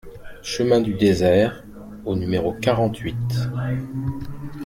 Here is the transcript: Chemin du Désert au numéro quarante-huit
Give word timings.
Chemin 0.41 0.81
du 0.81 0.95
Désert 0.95 1.63
au 2.05 2.15
numéro 2.15 2.53
quarante-huit 2.53 3.49